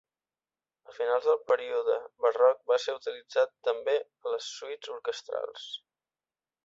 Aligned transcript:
A 0.91 0.93
finals 0.95 1.27
del 1.31 1.37
període 1.51 1.97
barroc 2.25 2.63
va 2.71 2.79
ser 2.85 2.95
utilitzat 3.01 3.53
també 3.69 3.95
a 4.01 4.33
les 4.37 4.49
suites 4.57 4.93
orquestrals. 4.97 5.69